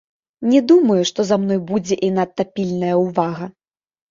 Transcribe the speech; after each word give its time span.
Не 0.53 0.61
думаю, 0.71 0.97
што 1.09 1.25
за 1.31 1.37
мной 1.43 1.59
будзе 1.73 1.95
і 2.09 2.11
надта 2.17 2.43
пільная 2.57 2.95
ўвага. 3.05 3.53